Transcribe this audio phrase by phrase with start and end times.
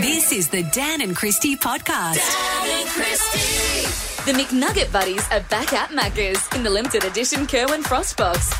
[0.00, 2.16] This is the Dan and Christy podcast.
[2.16, 4.30] Dan and Christy.
[4.30, 8.52] The McNugget Buddies are back at Macca's in the limited edition Kerwin Frost Box.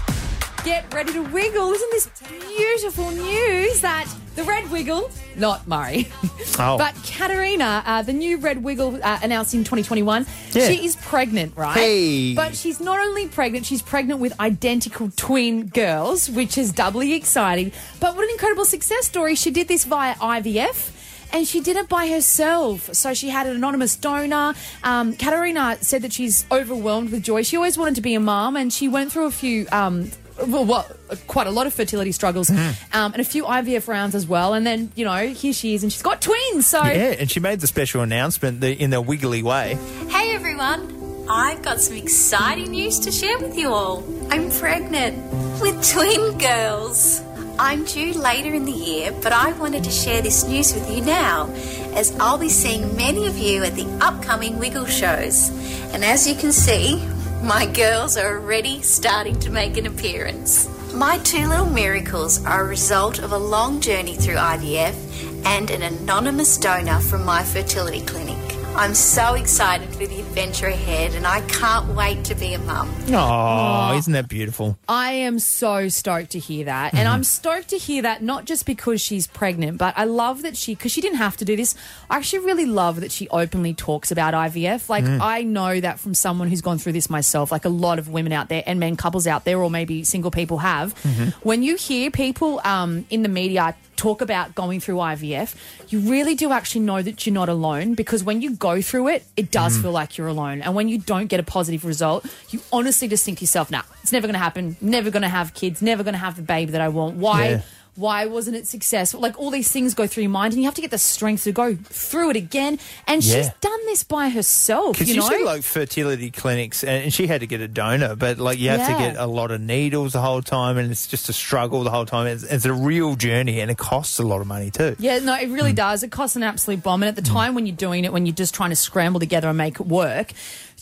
[0.65, 1.73] Get ready to wiggle.
[1.73, 2.09] Isn't this
[2.57, 6.09] beautiful news that the Red Wiggle, not Murray,
[6.59, 6.79] Oh.
[6.79, 10.69] but Caterina, uh, the new Red Wiggle uh, announced in 2021, Yeah.
[10.69, 11.77] she is pregnant, right?
[11.77, 12.35] Hey.
[12.35, 17.73] But she's not only pregnant, she's pregnant with identical twin girls, which is doubly exciting.
[18.01, 19.35] But what an incredible success story.
[19.35, 20.95] She did this via IVF.
[21.33, 22.95] And she did it by herself.
[22.95, 24.55] So she had an anonymous donor.
[24.83, 27.43] Um, Caterina said that she's overwhelmed with joy.
[27.43, 30.11] She always wanted to be a mom, and she went through a few um,
[30.47, 30.87] well, well,
[31.27, 32.97] quite a lot of fertility struggles Mm-hmm.
[32.97, 34.55] um, and a few IVF rounds as well.
[34.55, 36.67] And then, you know, here she is, and she's got twins.
[36.67, 39.77] So Yeah, and she made the special announcement in a wiggly way.
[40.09, 44.05] Hey everyone, I've got some exciting news to share with you all.
[44.31, 45.19] I'm pregnant
[45.61, 47.21] with twin girls.
[47.61, 51.03] I'm due later in the year, but I wanted to share this news with you
[51.03, 51.51] now,
[51.93, 55.49] as I'll be seeing many of you at the upcoming Wiggle shows.
[55.93, 57.05] And as you can see,
[57.43, 60.69] my girls are already starting to make an appearance.
[60.95, 65.83] My two little miracles are a result of a long journey through IVF and an
[65.83, 68.38] anonymous donor from my fertility clinic.
[68.79, 72.89] I'm so excited for the adventure ahead and I can't wait to be a mum.
[73.09, 74.79] Oh, isn't that beautiful?
[74.89, 76.95] I am so stoked to hear that.
[76.95, 77.25] And I'm mm-hmm.
[77.25, 80.93] stoked to hear that not just because she's pregnant, but I love that she, because
[80.93, 81.75] she didn't have to do this,
[82.09, 84.89] I actually really love that she openly talks about IVF.
[84.89, 85.19] Like, mm.
[85.21, 88.33] I know that from someone who's gone through this myself, like a lot of women
[88.33, 90.95] out there and men couples out there, or maybe single people have.
[91.03, 91.31] Mm-hmm.
[91.43, 95.55] When you hear people um, in the media, talk about going through IVF,
[95.89, 99.25] you really do actually know that you're not alone because when you go through it,
[99.37, 99.83] it does mm.
[99.83, 100.63] feel like you're alone.
[100.63, 103.83] And when you don't get a positive result, you honestly just think to yourself, nah,
[104.03, 104.77] it's never going to happen.
[104.81, 105.83] Never going to have kids.
[105.83, 107.17] Never going to have the baby that I want.
[107.17, 107.49] Why?
[107.49, 107.63] Yeah.
[107.99, 109.21] Why wasn't it successful?
[109.21, 111.45] Like all these things go through your mind, and you have to get the strength
[111.45, 112.79] to go through it again.
[113.07, 114.99] And she's done this by herself.
[114.99, 118.59] Because You know, like fertility clinics, and, she had to get a donor, but like
[118.59, 121.33] you have to get a lot of needles the whole time, and it's just a
[121.33, 122.27] struggle the whole time.
[122.29, 124.95] It's, it's a real journey, and it costs a lot of money too.
[124.99, 125.55] Yeah, no, it Mm.
[125.55, 126.03] really does.
[126.03, 127.03] It costs an absolute bomb.
[127.03, 129.49] And at the time when you're doing it, when you're just trying to scramble together
[129.49, 130.33] and make it work,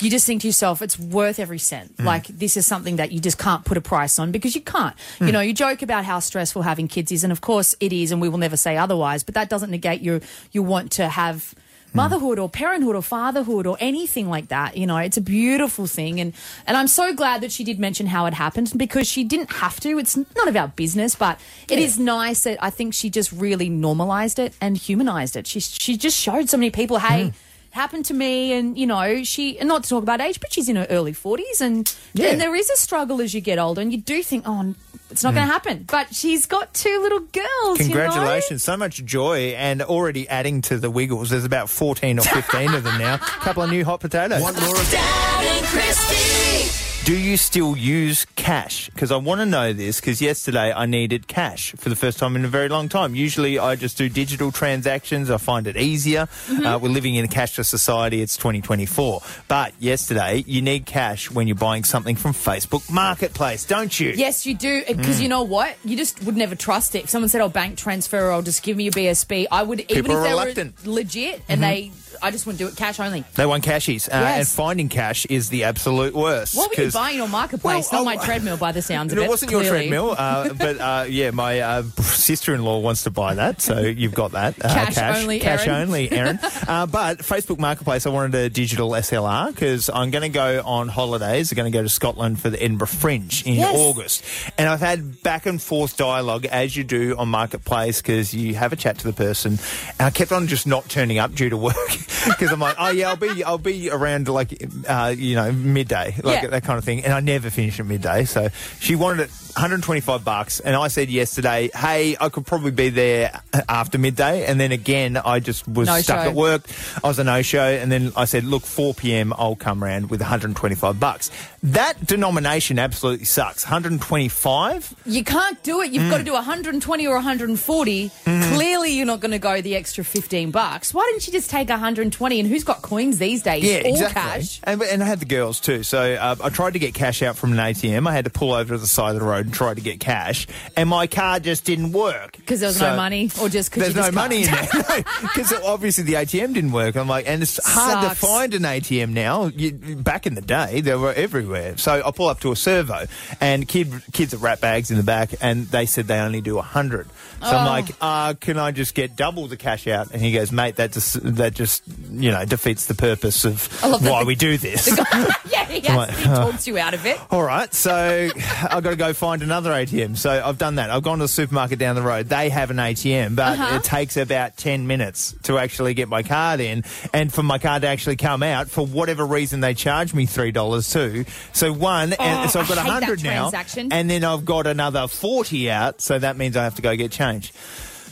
[0.00, 1.96] you just think to yourself, it's worth every cent.
[1.96, 2.04] Mm.
[2.04, 4.94] Like, this is something that you just can't put a price on because you can't.
[5.20, 5.26] Mm.
[5.26, 8.12] You know, you joke about how stressful having kids is, and of course it is,
[8.12, 10.20] and we will never say otherwise, but that doesn't negate your,
[10.52, 11.54] your want to have
[11.94, 14.98] motherhood or parenthood or fatherhood or anything like that you know.
[14.98, 16.34] It's a beautiful thing and
[16.66, 19.80] and i'm so glad that she did mention how it happened because she didn't have
[19.80, 19.98] to.
[19.98, 21.40] It's none of our business but
[21.70, 25.46] it is nice that i think she just really normalized it and humanized it.
[25.46, 27.34] She she just showed so many people hey mm.
[27.70, 30.68] happened to me and you know she and not to talk about age but she's
[30.68, 32.26] in her early 40s and Yeah.
[32.30, 34.74] and there is a struggle as you get older and you do think oh
[35.10, 38.02] it's not going to happen but she's got two little girls you know?
[38.02, 38.62] Congratulations.
[38.62, 41.30] So much joy, and already adding to the Wiggles.
[41.30, 43.14] There's about 14 or 15 of them now.
[43.14, 44.42] A couple of new hot potatoes.
[44.42, 46.85] Want more of Dan and Christy.
[47.06, 48.90] Do you still use cash?
[48.90, 52.34] Because I want to know this because yesterday I needed cash for the first time
[52.34, 53.14] in a very long time.
[53.14, 55.30] Usually I just do digital transactions.
[55.30, 56.22] I find it easier.
[56.48, 56.66] Mm-hmm.
[56.66, 58.22] Uh, we're living in a cashless society.
[58.22, 59.22] It's 2024.
[59.46, 64.10] But yesterday you need cash when you're buying something from Facebook Marketplace, don't you?
[64.10, 64.82] Yes, you do.
[64.82, 64.96] Mm.
[64.96, 65.76] Because you know what?
[65.84, 67.04] You just would never trust it.
[67.04, 69.78] If someone said, "Oh, bank transfer," or I'll "Just give me your BSB," I would
[69.82, 70.74] even People if they reluctant.
[70.74, 70.88] Mm-hmm.
[70.88, 71.92] were legit and they.
[72.22, 73.24] I just wouldn't do it cash only.
[73.34, 74.08] They want cashies.
[74.08, 74.38] Uh, Yes.
[74.38, 76.56] And finding cash is the absolute worst.
[76.56, 77.88] What were you buying on marketplace?
[77.92, 79.22] Well, Not my treadmill, by the sounds of it.
[79.22, 83.60] It wasn't your treadmill, uh, but uh, yeah, my uh, sister-in-law wants to buy that,
[83.60, 84.54] so you've got that.
[84.64, 85.82] Uh, Cash only, cash Aaron.
[85.88, 86.38] only, Aaron.
[86.68, 90.88] uh, but Facebook Marketplace, I wanted a digital SLR because I'm going to go on
[90.88, 91.52] holidays.
[91.52, 93.74] I'm going to go to Scotland for the Edinburgh Fringe in Yes.
[93.76, 94.24] August,
[94.58, 98.72] and I've had back and forth dialogue as you do on Marketplace because you have
[98.72, 99.58] a chat to the person,
[99.98, 101.76] and I kept on just not turning up due to work
[102.26, 106.14] because I'm like, oh yeah, I'll be, I'll be around like, uh, you know, midday,
[106.22, 106.48] like Yeah.
[106.50, 108.24] that kind of thing, and I never finish at midday.
[108.24, 108.48] So
[108.80, 113.40] she wanted it 125 bucks, and I said yesterday, hey, I could probably be there
[113.68, 116.28] after midday, and then again, I just was No stuck show.
[116.30, 116.66] at work.
[117.02, 119.32] I was a no show, and then I said, look, 4 p.m.
[119.36, 121.30] I'll come round with 125 bucks.
[121.62, 123.64] That denomination absolutely sucks.
[123.64, 124.94] 125.
[125.06, 125.90] You can't do it.
[125.90, 126.10] You've Mm.
[126.10, 128.08] got to do 120 or 140.
[128.10, 128.54] Mm-hmm.
[128.54, 130.92] Clearly, you're not going to go the extra 15 bucks.
[130.94, 132.40] Why didn't you just take 120?
[132.40, 133.64] And who's got coins these days?
[133.64, 134.14] Yeah, All exactly.
[134.20, 134.60] cash.
[134.64, 135.82] And, and I had the girls too.
[135.82, 138.06] So uh, I tried to get cash out from an ATM.
[138.06, 140.00] I had to pull over to the side of the road and tried to get
[140.00, 140.46] cash,
[140.76, 143.94] and my card just didn't work Because there was So- no money, or just because
[143.94, 144.68] There's no money in there.
[145.22, 146.96] Because obviously the ATM didn't work.
[146.96, 148.20] I'm like, and it's hard Sucks.
[148.20, 149.46] to find an ATM now.
[149.46, 151.76] You, back in the day, they were everywhere.
[151.76, 153.06] So I pull up to a servo,
[153.40, 156.58] and kid kids are rat bags in the back, and they said they only do
[156.60, 157.08] hundred.
[157.40, 157.70] So I'm Oh.
[157.70, 160.10] like, uh, can I just get double the cash out?
[160.12, 164.20] And he goes, mate, that just that just you know defeats the purpose of why
[164.20, 164.86] the- we do this.
[165.50, 167.18] yeah, he, like, has, he talks you out of it.
[167.30, 168.30] All right, so
[168.70, 170.16] I've got to go find another ATM.
[170.16, 170.90] So I've done that.
[170.90, 172.28] I've gone to the supermarket down the road.
[172.28, 173.76] They have an ATM, but Uh-huh.
[173.76, 177.82] it takes about 10 minutes to actually get my card in and for my card
[177.82, 178.68] to actually come out.
[178.68, 181.24] For whatever reason, they charge me $3 too.
[181.52, 183.50] So one, and Oh, so I've got I 100 now.
[183.90, 186.00] And then I've got another 40 out.
[186.00, 187.52] So that means I have to go get change.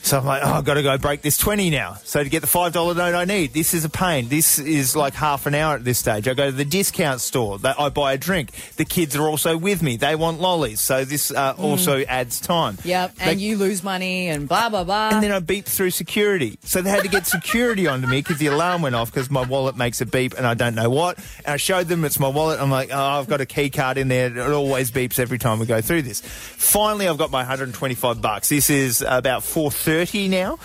[0.05, 1.95] So I'm like, oh, I've got to go break this 20 now.
[2.05, 4.29] So to get the $5 note I need, this is a pain.
[4.29, 6.29] This is like half an hour at this stage.
[6.29, 7.59] I go to the discount store.
[7.59, 8.51] They- I buy a drink.
[8.77, 9.97] The kids are also with me.
[9.97, 10.83] They want lollies.
[10.83, 12.77] So this uh, also adds time.
[12.85, 15.09] Yep, They- and you lose money and blah blah blah.
[15.15, 16.59] and then I beep through security.
[16.65, 19.43] So they had to get security onto me because the alarm went off because my
[19.47, 21.17] wallet makes a beep and I don't know what.
[21.47, 22.61] And I showed them it's my wallet.
[22.61, 24.27] I'm like, oh, I've got a key card in there.
[24.37, 26.21] It always beeps every time we go through this.
[26.21, 28.51] Finally, I've got my 125 bucks.
[28.51, 29.94] This is about 4.30
[30.29, 30.59] now.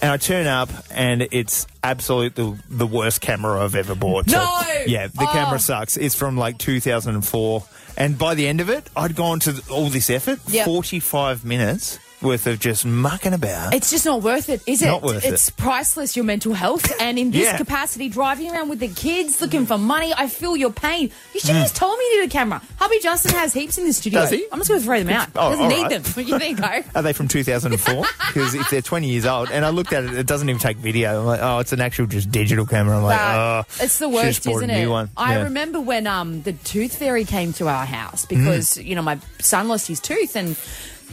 [0.00, 4.30] And I turn up and it's absolutely the, the worst camera I've ever bought.
[4.30, 4.62] So, No!
[4.86, 5.32] yeah, the Oh.
[5.32, 5.96] camera sucks.
[5.96, 7.64] It's from like 2004.
[7.96, 10.66] And by the end of it, I'd gone to all this effort, Yep.
[10.66, 13.74] 45 minutes worth of just mucking about.
[13.74, 14.86] It's just not worth it, is it?
[14.86, 15.32] Not worth it.
[15.34, 16.90] it's priceless, your mental health.
[17.00, 17.56] And in this Yeah.
[17.56, 21.10] capacity, driving around with the kids, looking for money, I feel your pain.
[21.34, 21.62] You should have Mm.
[21.62, 22.60] just told me you need a camera.
[22.78, 24.20] Hubby Justin has heaps in the studio.
[24.20, 24.46] Does he?
[24.50, 25.28] I'm just going to throw them out.
[25.36, 26.02] Oh, Doesn't need right.
[26.02, 26.24] them.
[26.26, 26.82] You there you go.
[26.94, 28.04] Are they from 2004?
[28.28, 30.76] Because if they're 20 years old, and I looked at it, it doesn't even take
[30.76, 31.20] video.
[31.20, 32.96] I'm like, oh, it's an actual just digital camera.
[32.98, 35.08] I'm like, Uh, oh, it's the worst, isn't it?
[35.16, 38.84] I remember when um, the tooth fairy came to our house because Mm.
[38.84, 40.56] you know my son lost his tooth and.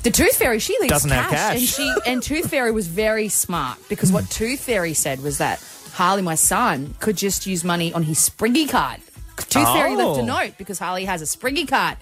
[0.03, 1.55] The tooth fairy, she leaves Doesn't have cash.
[1.57, 5.59] And she and tooth fairy was very smart because what tooth fairy said was that
[5.93, 8.99] Harley, my son, could just use money on his Spriggy card.
[9.37, 10.25] Tooth fairy left a Oh.
[10.25, 11.97] note because Harley has a Spriggy card,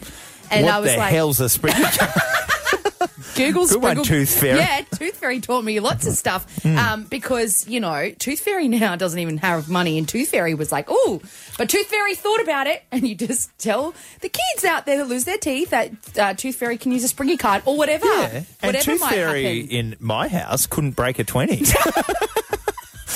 [0.51, 1.73] and what I was the like, hell's a spring?
[3.35, 4.59] Google Good one, Tooth Fairy.
[4.59, 6.45] Yeah, Tooth Fairy taught me lots of stuff.
[6.73, 10.71] Um, because, you know, Tooth Fairy now doesn't even have money, and Tooth Fairy was
[10.71, 11.21] like, oh,
[11.57, 15.07] but Tooth Fairy thought about it, and you just tell the kids out there that
[15.07, 18.05] lose their teeth that uh, Tooth Fairy can use a Spriggy card or whatever.
[18.07, 18.37] yeah.
[18.37, 19.69] And Whatever Tooth might Fairy happen.
[19.75, 21.63] in my house couldn't break a 20.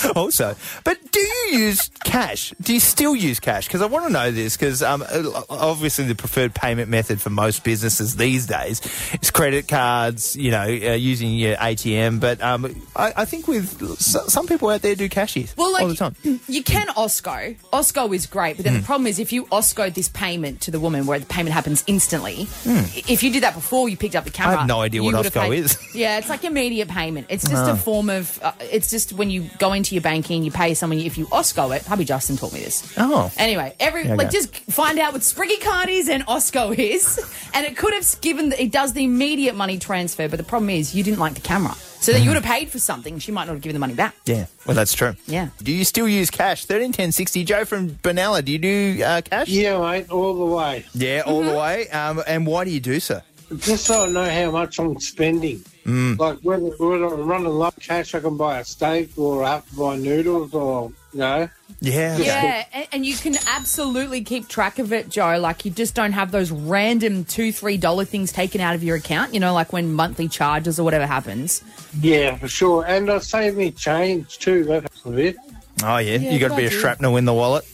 [0.16, 0.56] also.
[0.84, 2.54] But do you use cash?
[2.62, 3.68] Do you still use cash?
[3.68, 5.04] Because I want to know this because um,
[5.50, 8.82] obviously the preferred payment method for most businesses these days
[9.22, 12.20] is credit cards, you know, uh, using your ATM.
[12.20, 15.84] But um, I, I think with s- some people out there do cashies Well, like
[15.84, 16.16] all the time.
[16.48, 17.58] you can Osko.
[17.74, 18.74] Osko is great, but Hmm.
[18.74, 21.54] then the problem is if you Osko this payment to the woman where the payment
[21.54, 22.84] happens instantly, Hmm.
[23.08, 25.16] if you did that before you picked up the camera, I have no idea what
[25.16, 25.78] Osko paid- is.
[25.98, 27.28] Yeah, it's like immediate payment.
[27.30, 27.72] It's just Ah.
[27.72, 28.40] a form of.
[28.44, 31.00] Uh, it's just when you go into your banking, you pay someone.
[31.00, 32.94] If you Osko it, hubby Justin taught me this.
[32.98, 33.32] Oh.
[33.38, 34.38] Anyway, every Yeah, like okay.
[34.38, 37.20] just find out what Spriggy card is and Osko is,
[37.54, 38.50] and it could have given.
[38.50, 41.42] The, it does the immediate money transfer, but the problem is you didn't like the
[41.42, 43.20] camera, so that you would have paid for something.
[43.20, 44.16] She might not have given the money back.
[44.26, 45.16] Yeah, well, that's true.
[45.26, 45.50] Yeah.
[45.62, 46.66] Do you still use cash?
[46.66, 47.44] Thirteen ten sixty.
[47.44, 49.48] Joe from Benalla, do you do uh, cash?
[49.48, 50.86] Yeah, mate, all the way.
[50.94, 51.90] Yeah, all the way.
[51.90, 53.22] Um, and why do you do so?
[53.56, 55.60] Just so I know how much I'm spending.
[55.86, 56.20] Mm.
[56.20, 59.70] Like whether, whether I'm running low cash, I can buy a steak, or I have
[59.70, 61.50] to buy noodles, or you know.
[61.80, 62.18] Yeah.
[62.18, 65.40] Yeah, and, and you can absolutely keep track of it, Joe.
[65.40, 68.98] Like you just don't have those random two, three dollar things taken out of your
[68.98, 69.34] account.
[69.34, 71.64] You know, like when monthly charges or whatever happens.
[72.02, 72.86] Yeah, for sure.
[72.86, 74.66] And I save me change too.
[74.66, 75.38] That helps a bit.
[75.84, 77.66] Oh yeah, Yeah, you got to be a shrapnel in the wallet.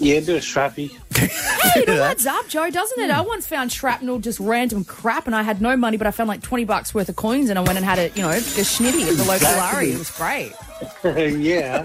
[0.00, 0.90] Yeah, a bit of strappy.
[1.14, 3.10] Hey, it all adds up, Joe, doesn't it?
[3.10, 6.28] I once found shrapnel, just random crap, and I had no money, but I found
[6.28, 8.38] like twenty bucks worth of coins, and I went and had it, you know, a
[8.38, 9.92] schnitty at the local Larry.
[9.92, 10.52] It was great.
[11.04, 11.84] yeah.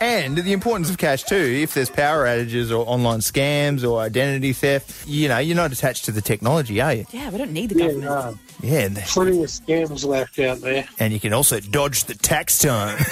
[0.00, 1.36] And the importance of cash too.
[1.36, 6.04] If there's power outages or online scams or identity theft, you know, you're not attached
[6.06, 7.06] to the technology, are you?
[7.10, 8.04] Yeah, we don't need the Yeah, government.
[8.04, 8.38] no.
[8.60, 10.88] Yeah, and, Plenty of scams left out there.
[10.98, 12.98] and you can also dodge the tax time.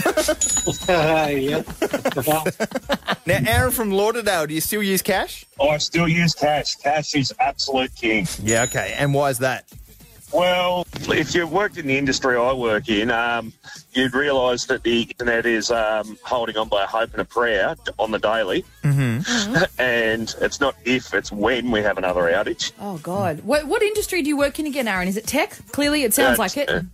[0.89, 1.63] yeah.
[3.27, 5.47] now, Aaron from Lauderdale, do you still use cash?
[5.61, 6.75] Oh, I still use cash.
[6.77, 8.27] Cash is absolute king.
[8.43, 8.95] Yeah, okay.
[8.99, 9.65] And why is that?
[10.37, 13.55] Well, if you've worked in the industry I work in, um,
[13.95, 17.75] you'd realise that the internet is um, holding on by a hope and a prayer
[17.99, 18.63] on the daily.
[18.85, 19.65] Mm-hmm.
[19.81, 22.73] and it's not if, it's when we have another outage.
[22.79, 25.09] Oh God, what what industry do you work in again, Aaron?
[25.09, 25.59] Is it tech?
[25.73, 26.69] Clearly, it sounds Uh, like it.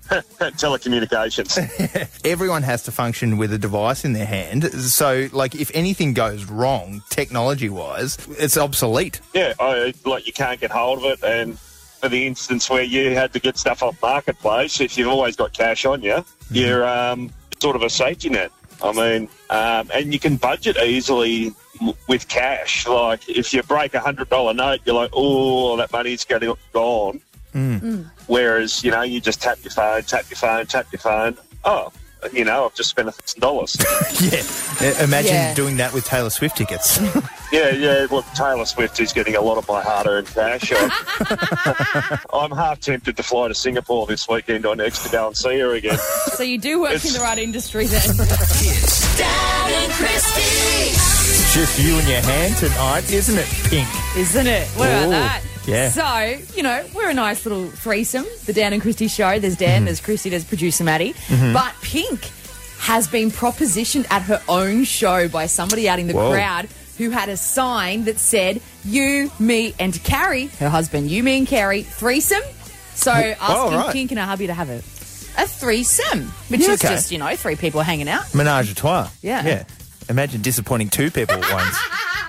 [0.56, 2.20] Telecommunications.
[2.24, 4.64] Everyone has to function with a device in their hand.
[4.72, 9.20] So, like, if anything goes wrong, technology wise, it's obsolete.
[9.34, 11.24] yeah, I, like you can't get hold of it.
[11.24, 11.58] And
[12.02, 15.52] for the instance where you had to get stuff off marketplace, if you've always got
[15.52, 17.30] cash on you, you're um,
[17.60, 18.50] sort of a safety net.
[18.82, 21.54] I mean, um, and you can budget easily
[22.08, 22.88] with cash.
[22.88, 26.58] Like if you break a hundred dollar note, you're like, oh, that money's going to
[26.72, 27.20] gone.
[28.26, 31.36] Whereas you know, you just tap your phone, tap your phone, tap your phone.
[31.64, 31.92] Oh,
[32.32, 33.76] you know, I've just spent a thousand dollars.
[34.20, 34.42] Yeah.
[34.80, 35.54] Uh, Imagine Yeah.
[35.54, 37.00] doing that with Taylor Swift tickets.
[37.52, 38.06] Yeah, yeah.
[38.10, 40.72] Look, Taylor Swift is getting a lot of my hard-earned cash.
[40.74, 45.36] I'm, I'm half tempted to fly to Singapore this weekend on X to go and
[45.36, 45.98] see her again.
[46.32, 48.16] So you do work in the right industry then.
[48.16, 51.58] Dan and Christy.
[51.58, 53.88] Just you and your hand tonight, isn't it, Pink?
[54.16, 54.66] Isn't it?
[54.68, 55.42] What about Ooh, that?
[55.66, 55.88] Yeah.
[55.90, 59.38] So, you know, we're a nice little threesome, the Dan and Christy show.
[59.38, 59.64] There's Mm-hmm.
[59.64, 61.14] Dan, there's Christy, there's producer Maddie.
[61.52, 62.30] But Pink
[62.78, 66.32] has been propositioned at her own show by somebody out in the Whoa.
[66.32, 71.38] crowd who had a sign that said, You, me, and Carrie, her husband, you, me,
[71.38, 72.42] and Carrie, threesome.
[72.94, 73.92] So asking oh, right.
[73.92, 74.84] Pink and her hubby to have it
[75.38, 76.94] a threesome, which Yeah, is okay.
[76.94, 78.34] just, you know, three people hanging out.
[78.34, 79.08] Menage a trois.
[79.22, 79.44] Yeah.
[79.46, 79.64] Yeah.
[80.10, 81.76] Imagine disappointing two people at once.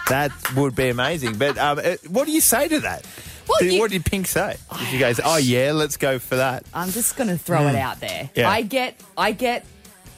[0.09, 1.37] That would be amazing.
[1.37, 3.07] But um, uh, what do you say to that?
[3.47, 4.55] Well, Did- you- what did Pink say?
[4.79, 6.65] Did she goes, oh, yeah, let's go for that?
[6.73, 8.29] I'm just going to throw it out there.
[8.35, 8.49] Yeah.
[8.49, 9.65] I get I get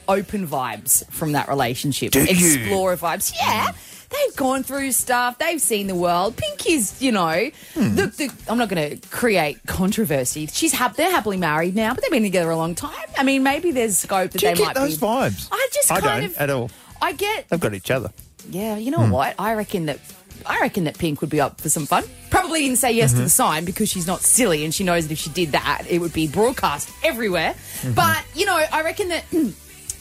[0.07, 2.11] open vibes from that relationship.
[2.11, 2.25] Do you?
[2.29, 3.33] Explorer vibes.
[3.39, 3.71] Yeah.
[4.07, 5.39] They've gone through stuff.
[5.39, 6.37] They've seen the world.
[6.37, 7.95] Pink is, you know, Hmm.
[7.95, 10.45] look, the, I'm not going to create controversy.
[10.45, 12.93] She's hap- they're happily married now, but they've been together a long time.
[13.17, 15.05] I mean, maybe there's scope that Do you they get might those be.
[15.05, 15.49] vibes?
[15.51, 16.69] I just I kind don't of at all.
[17.01, 18.11] I get They've got each other.
[18.51, 19.09] yeah, you know Hmm.
[19.11, 19.35] what?
[19.39, 19.99] I reckon that
[20.47, 22.03] I reckon that Pink would be up for some fun.
[22.29, 23.23] Probably didn't say yes to Mm-hmm.
[23.25, 25.99] the sign because she's not silly and she knows that if she did that, it
[25.99, 27.53] would be broadcast everywhere.
[27.81, 27.93] Mm-hmm.
[27.93, 29.23] But you know, I reckon that.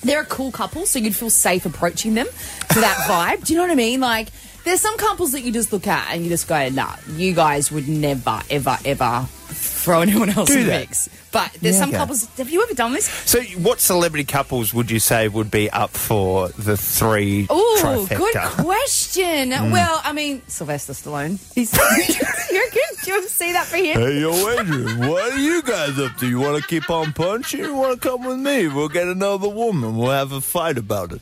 [0.02, 3.46] They're a cool couple, so you'd feel safe approaching them for that vibe.
[3.46, 4.00] Do you know what I mean?
[4.00, 4.28] Like,
[4.64, 7.72] there's some couples that you just look at and you just go, nah, you guys
[7.72, 9.26] would never, ever, ever
[9.64, 10.80] throw anyone else Do in the that.
[10.80, 11.08] mix.
[11.32, 11.98] But there's Yeah, some okay.
[11.98, 12.28] couples.
[12.36, 13.06] Have you ever done this?
[13.26, 18.16] So, what celebrity couples would you say would be up for the three Oh, trifecta?
[18.18, 19.50] good question.
[19.50, 19.72] Mm.
[19.72, 21.40] Well, I mean, Sylvester Stallone.
[21.54, 21.72] He's,
[22.52, 22.80] you reckon?
[23.02, 23.98] Do you want to see that for him?
[24.00, 26.28] Hey, yo, Adrian, what are you guys up to?
[26.28, 27.60] You want to keep on punching?
[27.60, 28.68] You want to come with me?
[28.68, 29.96] We'll get another woman.
[29.96, 31.20] We'll have a fight about it.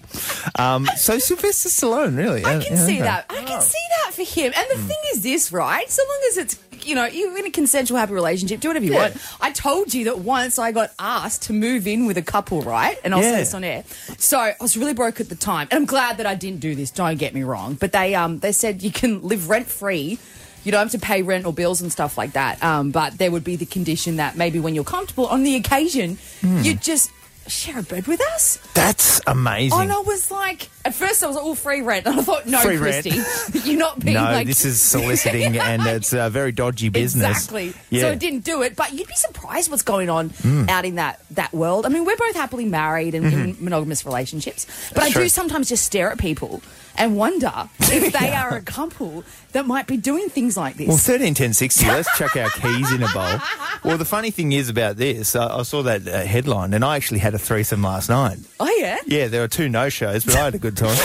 [0.61, 2.44] Um, so Sylvester Stallone, really?
[2.44, 3.26] I can see that.
[3.30, 4.52] I can see that for him.
[4.54, 4.87] And the Mm.
[4.88, 5.88] thing is this, right?
[5.90, 6.54] So long as it's,
[6.87, 9.01] you know, you're in a consensual, happy relationship, do whatever you Yeah.
[9.11, 9.17] want.
[9.41, 12.97] I told you that once I got asked to move in with a couple, right?
[13.05, 13.33] And I'll Yeah.
[13.33, 13.85] say this on air.
[14.19, 15.69] So I was really broke at the time.
[15.71, 16.91] And I'm glad that I didn't do this.
[16.91, 17.75] Don't get me wrong.
[17.75, 20.19] But they, um, they said you can live rent free.
[20.65, 22.62] You don't have to pay rent or bills and stuff like that.
[22.62, 26.19] Um, but there would be the condition that maybe when you're comfortable, on the occasion,
[26.41, 26.62] Hmm.
[26.62, 27.11] you just
[27.49, 28.58] share a bed with us.
[28.75, 29.80] That's amazing.
[29.80, 32.06] And I was like, at first I was like, all free rent.
[32.12, 32.76] And I thought, no, Free.
[32.78, 33.12] Christy,
[33.70, 34.46] you're not being no, like.
[34.46, 37.37] this is soliciting and it's a very dodgy business.
[37.44, 37.75] Exactly.
[37.90, 38.02] Yeah.
[38.02, 40.68] So I didn't do it, but you'd be surprised what's going on Mm.
[40.68, 41.87] out in that that world.
[41.87, 45.22] I mean, we're both happily married and in monogamous relationships, but That's I true.
[45.25, 46.61] do sometimes just stare at people
[46.96, 50.88] and wonder if they are a couple that might be doing things like this.
[50.88, 51.87] Well, thirteen ten sixty.
[51.87, 53.38] Let's chuck our keys in a bowl.
[53.84, 56.96] Well, the funny thing is about this, I, I saw that uh, headline, and I
[56.96, 58.38] actually had a threesome last night.
[58.61, 58.99] oh yeah.
[59.06, 60.96] Yeah, there were two no shows, but I had a good time.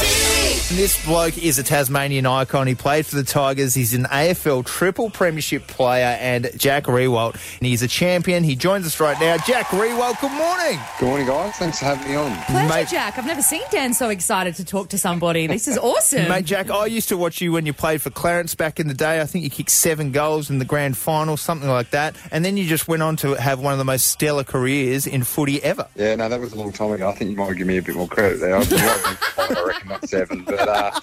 [0.00, 0.76] Dan.
[0.76, 2.66] This bloke is a Tasmanian icon.
[2.66, 3.74] He played for the Tigers.
[3.74, 7.34] He's an AFL triple premiership player and Jack Riewoldt.
[7.58, 8.44] And he's a champion.
[8.44, 9.38] He joins us right now.
[9.38, 10.78] Jack Riewoldt, good morning.
[11.00, 11.54] Good morning, guys.
[11.56, 12.36] Thanks for having me on.
[12.44, 13.18] Pleasure, Mate- Jack.
[13.18, 15.46] I've never seen Dan so excited to talk to somebody.
[15.46, 16.28] This is awesome.
[16.28, 18.94] Mate, Jack, I used to watch you when you played for Clarence back in the
[18.94, 19.20] day.
[19.22, 22.14] I think you kicked seven goals in the grand final, something like that.
[22.30, 25.24] And then you just went on to have one of the most stellar careers in
[25.24, 25.88] footy ever.
[25.96, 27.08] Yeah, no, that was a long time ago.
[27.08, 28.58] I think you might give me a bit more credit there.
[29.86, 30.44] I, was five, I reckon, not seven.
[30.44, 31.00] But uh,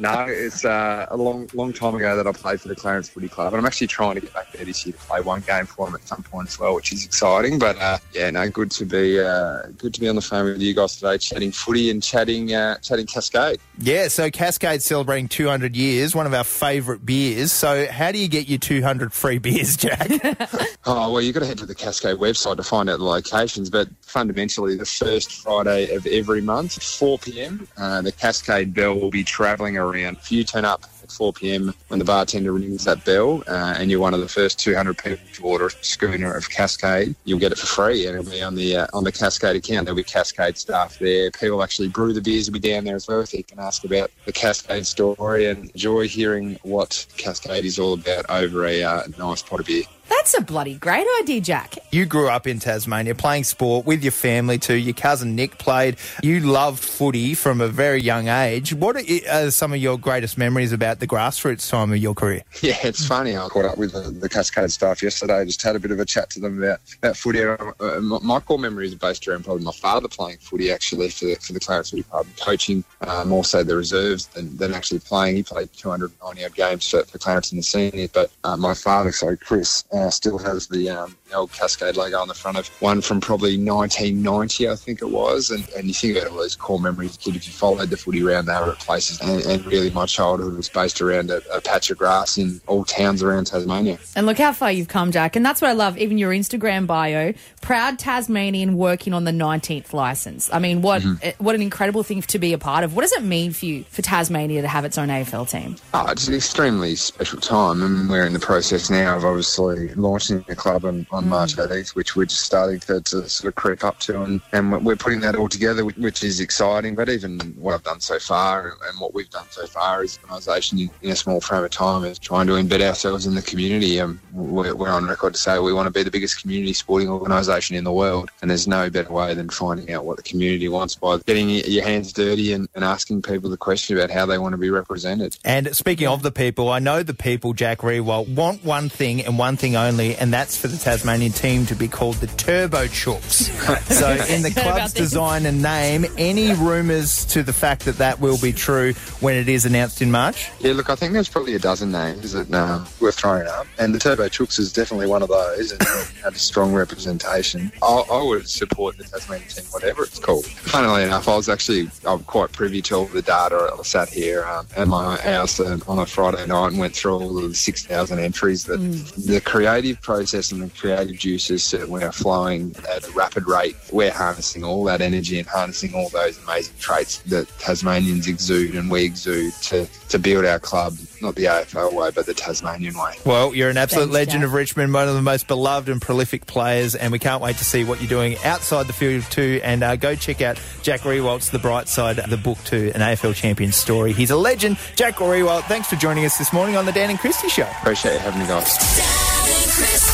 [0.00, 3.28] no, it's uh, a long, long time ago that I played for the Clarence Footy
[3.28, 5.66] Club, and I'm actually trying to get back there this year to play one game
[5.66, 7.58] for them at some point as well, which is exciting.
[7.58, 10.60] But uh, yeah, no, good to be, uh, good to be on the phone with
[10.60, 13.58] you guys today, chatting footy and chatting, uh, chatting Cascade.
[13.78, 17.52] Yeah, so Cascade celebrating 200 years, one of our favourite beers.
[17.52, 20.10] So, how do you get your 200 free beers, Jack?
[20.84, 23.70] Oh, well, you've got to head to the Cascade website to find out the locations,
[23.70, 29.10] but fundamentally, the first Friday of every month, 4 p.m., uh, the Cascade Bell will
[29.10, 30.16] be travelling around.
[30.18, 31.74] If you turn up at 4 p.m.
[31.88, 35.18] when the bartender rings that bell uh, and you're one of the first 200 people
[35.34, 38.54] to order a schooner of Cascade, you'll get it for free and it'll be on
[38.54, 39.86] the uh, on the Cascade account.
[39.86, 41.30] There'll be Cascade staff there.
[41.30, 43.84] People actually brew the beers will be down there as well, so you can ask
[43.84, 49.02] about the Cascade story and enjoy hearing what Cascade is all about over a uh,
[49.18, 49.84] nice pot of beer.
[50.12, 51.76] That's a bloody great idea, Jack.
[51.90, 54.74] You grew up in Tasmania playing sport with your family too.
[54.74, 55.96] Your cousin Nick played.
[56.22, 58.74] You loved footy from a very young age.
[58.74, 62.42] What are are some of your greatest memories about the grassroots time of your career?
[62.62, 63.36] Yeah, it's funny.
[63.36, 65.44] I caught up with the, the Cascade staff yesterday.
[65.44, 67.42] Just had a bit of a chat to them about, about footy.
[67.42, 67.56] Uh,
[68.00, 71.34] my, my core memories are based around probably my father playing footy actually for the,
[71.36, 75.36] for the Clarence Footy Club, coaching uh, more so the reserves than, than actually playing.
[75.36, 79.10] He played 290 odd games for, for Clarence in the seniors, but uh, my father,
[79.10, 83.00] so Chris, uh, still has the um, old Cascade logo on the front of one
[83.00, 85.50] from probably 1990, I think it was.
[85.50, 88.22] And, and you think about all those core memories, kid, if you followed the footy
[88.22, 89.20] around, they were at places.
[89.20, 92.84] And, and really, my childhood was based around a, a patch of grass in all
[92.84, 93.98] towns around Tasmania.
[94.16, 95.36] And look how far you've come, Jack.
[95.36, 95.98] And that's what I love.
[95.98, 100.52] Even your Instagram bio, proud Tasmanian working on the 19th license.
[100.52, 102.94] I mean, what eh, what an incredible thing to be a part of.
[102.94, 105.76] What does it mean for you for Tasmania to have its own AFL team?
[105.94, 110.44] Oh, it's an extremely special time, and we're in the process now of obviously launching
[110.48, 113.84] the club on, on March 18th, which we're just starting to, to sort of creep
[113.84, 116.94] up to, and, and we're putting that all together, which- is exciting.
[116.94, 120.30] But even what I've done so far and what we've done so far as an
[120.30, 123.42] organisation in, in a small frame of time is trying to embed ourselves in the
[123.42, 124.00] community.
[124.00, 127.08] Um, we're, we're on record to say we want to be the biggest community sporting
[127.08, 130.68] organisation in the world, and there's no better way than finding out what the community
[130.68, 134.38] wants by getting your hands dirty and, and asking people the question about how they
[134.38, 135.36] want to be represented.
[135.44, 139.38] And speaking of the people, I know the people, Jack Riewoldt, want one thing and
[139.38, 143.50] one thing only, and that's for the Tasmanian team to be called the Turbo Chooks.
[143.92, 145.10] so, in the club's this.
[145.10, 149.48] design and name, any rumours to the fact that that will be true when it
[149.48, 150.50] is announced in March?
[150.60, 153.94] Yeah, look, I think there's probably a dozen names that um, worth throwing up, and
[153.94, 155.82] the Turbo Chooks is definitely one of those, and
[156.22, 157.72] had a strong representation.
[157.82, 160.46] I, I would support the Tasmanian team, whatever it's called.
[160.46, 163.70] Funnily enough, I was actually I'm quite privy to all the data.
[163.78, 167.14] I sat here um, at my house uh, on a Friday night and went through
[167.14, 168.64] all of the 6,000 entries.
[168.64, 168.78] That
[169.16, 173.76] the creative process and the creative juices certainly are flowing at a rapid rate.
[173.90, 178.90] We're harnessing all that energy and harnessing all those amazing traits that Tasmanians exude and
[178.90, 183.14] we exude to, to build our club, not the AFL way, but the Tasmanian way.
[183.24, 184.46] Well, you're an absolute Thanks, legend Jack.
[184.48, 187.64] of Richmond, one of the most beloved and prolific players, and we can't wait to
[187.64, 189.60] see what you're doing outside the field too.
[189.64, 193.34] And uh, go check out Jack Riewoldt's The Bright Side, the book to an AFL
[193.34, 194.12] champion story.
[194.12, 194.78] He's a legend.
[194.96, 197.68] Jack Riewoldt, thanks for joining us this morning on the Dan and Christy Show.
[197.80, 200.11] Appreciate you having me, guys.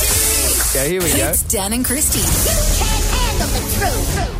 [0.72, 0.78] Dan and Christy.
[0.78, 1.28] Okay, here we go.
[1.30, 2.18] It's Dan and Christy.
[2.18, 2.24] You
[2.78, 4.34] can't handle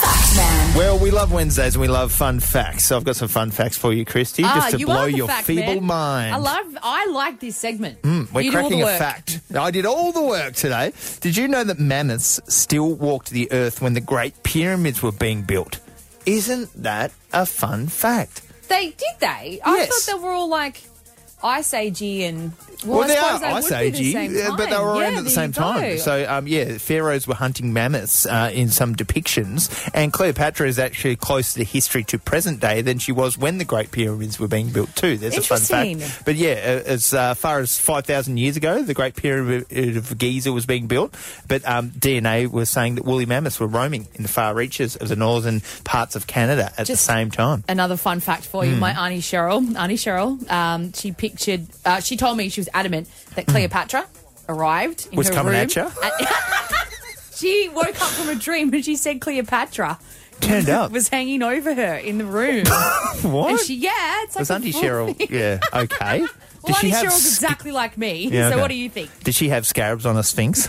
[0.00, 0.76] Fact man.
[0.76, 2.84] Well, we love Wednesdays and we love fun facts.
[2.84, 5.10] So I've got some fun facts for you, Christy, just Ah, to you blow are
[5.10, 5.84] the your fact feeble man.
[5.84, 6.34] mind.
[6.34, 6.78] I love.
[6.82, 7.98] I like this segment.
[8.04, 8.98] We're you do all cracking the a work.
[8.98, 9.40] fact.
[9.56, 10.92] I did all the work today.
[11.20, 15.42] Did you know that mammoths still walked the earth when the Great Pyramids were being
[15.42, 15.80] built?
[16.26, 18.42] Isn't that a fun fact?
[18.68, 19.60] They did they?
[19.64, 19.88] I Yes.
[20.04, 20.82] thought they were all like
[21.42, 22.52] ice agey and.
[22.86, 25.18] Well, Well, they are ice would be the agey, uh, but they were around Yeah,
[25.18, 25.62] at the same go.
[25.62, 25.98] time.
[25.98, 31.16] So, um, yeah, pharaohs were hunting mammoths uh, in some depictions, and Cleopatra is actually
[31.16, 34.70] closer to history to present day than she was when the Great Pyramids were being
[34.70, 35.16] built too.
[35.16, 36.22] There's a fun fact.
[36.24, 40.52] But yeah, uh, as uh, far as 5,000 years ago, the Great Pyramid of Giza
[40.52, 41.12] was being built,
[41.48, 45.08] but um, DNA was saying that woolly mammoths were roaming in the far reaches of
[45.08, 47.64] the northern parts of Canada at the same time.
[47.68, 48.78] Another fun fact for you: Hmm.
[48.80, 51.66] my auntie Cheryl, auntie Cheryl, um, she pictured.
[51.84, 54.06] Uh, she told me she was adamant that Cleopatra
[54.48, 55.16] arrived in Hmm.
[55.18, 55.62] Was her coming room.
[55.62, 55.90] at ya?
[57.34, 59.98] she woke up from a dream and she said Cleopatra
[60.40, 60.90] Turned up.
[60.92, 62.64] was hanging over her in the room.
[63.22, 63.50] what?
[63.50, 65.16] and she, yeah, it's like was a Auntie full Cheryl?
[65.16, 65.28] thing.
[65.30, 66.20] Yeah, okay.
[66.62, 68.28] Well, Auntie Cheryl's sk- exactly like me.
[68.28, 68.60] Yeah, so okay.
[68.62, 69.10] what do you think?
[69.24, 70.68] Did she have scarabs on a sphinx?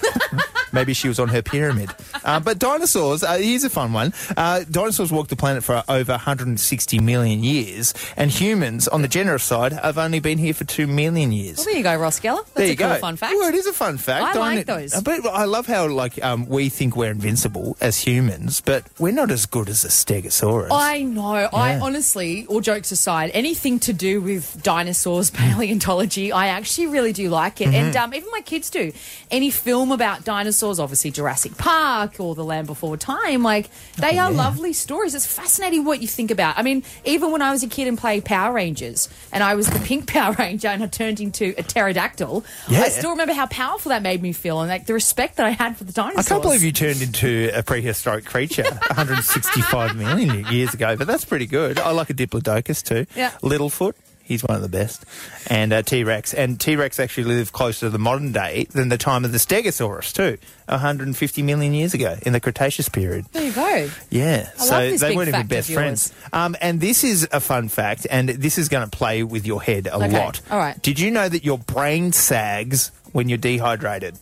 [0.71, 1.89] Maybe she was on her pyramid.
[2.23, 4.13] Uh, but dinosaurs, uh, here's a fun one.
[4.35, 9.43] Uh, dinosaurs walked the planet for over 160 million years, and humans, on the generous
[9.43, 11.57] side, have only been here for 2 million years.
[11.57, 12.37] Well, there you go, Ross Geller.
[12.45, 12.95] That's there a you cool go.
[12.95, 13.33] fun fact.
[13.35, 14.35] Well, it is a fun fact.
[14.35, 14.93] I like those.
[14.93, 19.13] Uh, But I love how like um, we think we're invincible as humans, but we're
[19.13, 20.69] not as good as a Stegosaurus.
[20.71, 21.49] I know.
[21.53, 25.29] I honestly, all jokes aside, anything to do with dinosaurs,
[25.69, 27.65] paleontology, I actually really do like it.
[27.65, 27.75] Mm-hmm.
[27.75, 28.91] And um, even my kids do.
[29.31, 34.23] Any film about dinosaurs, obviously Jurassic Park or The Land Before Time, like they Oh,
[34.23, 35.15] are lovely stories.
[35.15, 36.57] It's fascinating what you think about.
[36.57, 39.69] I mean, even when I was a kid and played Power Rangers, and I was
[39.69, 42.81] the pink Power Ranger and I turned into a pterodactyl, Yeah.
[42.81, 45.51] I still remember how powerful that made me feel and like the respect that I
[45.51, 46.27] had for the dinosaurs.
[46.27, 46.29] I dinosaurs.
[46.29, 48.63] can't believe you turned into a prehistoric creature
[49.13, 51.79] 165 million years ago, but that's pretty good.
[51.79, 53.05] I like a Diplodocus too.
[53.15, 53.31] Yeah.
[53.41, 53.93] Littlefoot,
[54.29, 55.03] he's one of the best.
[55.47, 56.33] And uh, T Rex.
[56.33, 59.37] And T Rex actually lived closer to the modern day than the time of the
[59.39, 60.37] Stegosaurus too,
[60.69, 63.25] 150 million years ago in the Cretaceous period.
[63.33, 63.89] There you go.
[64.09, 66.13] Yeah, I so they weren't even best friends.
[66.31, 69.61] Um, and this is a fun fact, and this is going to play with your
[69.61, 70.39] head a Okay, lot.
[70.49, 70.81] all right.
[70.81, 74.15] Did you know that your brain sags when you're dehydrated.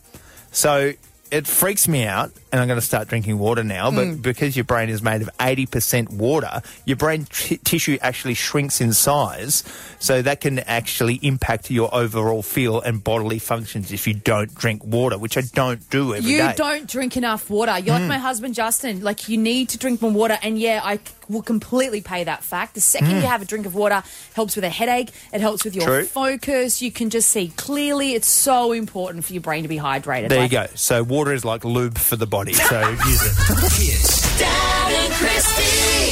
[0.51, 0.93] So
[1.29, 3.91] it freaks me out, and I'm going to start drinking water now.
[3.91, 8.79] But because your brain is made of 80% water, your brain t- tissue actually shrinks
[8.81, 9.63] in size.
[9.99, 14.83] So that can actually impact your overall feel and bodily functions if you don't drink
[14.83, 16.53] water, which I don't do every You day.
[16.55, 17.77] don't drink enough water.
[17.79, 17.99] You're Mm.
[18.01, 19.01] like my husband Justin.
[19.01, 20.37] Like you need to drink more water.
[20.43, 22.75] And yeah, I will completely pay that fact.
[22.75, 23.21] The second Mm.
[23.21, 25.09] you have a drink of water, helps with a headache.
[25.33, 26.05] It helps with your True.
[26.05, 26.81] focus.
[26.81, 28.13] You can just see clearly.
[28.13, 30.29] It's so important for your brain to be hydrated.
[30.29, 30.67] There Like, you go.
[30.75, 32.36] So water is like lube for the body.
[32.45, 34.39] So use it.
[34.39, 34.76] Dan
[35.17, 35.63] and Christy.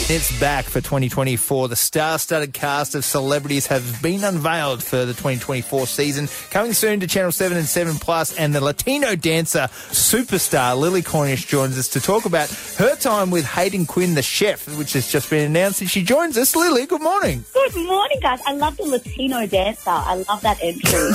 [0.08, 1.68] It's back for 2024.
[1.68, 6.28] The star-studded cast of celebrities have been unveiled for the 2024 season.
[6.52, 11.48] Coming soon to Channel 7 and 7 Plus, and the Latino dancer superstar Lily Cornish
[11.48, 15.28] joins us to talk about her time with Hayden Quinn, the chef, which has just
[15.32, 15.82] been announced.
[15.82, 16.56] And she joins us.
[16.56, 17.44] Lily, good morning.
[17.54, 18.39] Good morning, guys.
[18.46, 19.89] I love the Latino dancer.
[19.89, 21.10] I love that entry.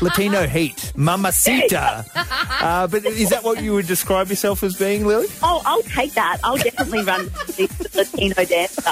[0.00, 2.04] Latino heat, mamacita.
[2.56, 5.26] Uh, but is that what you would describe yourself as being, Lily?
[5.42, 6.38] oh, I'll take that.
[6.42, 7.24] I'll definitely run
[7.56, 8.82] the Latino dancer.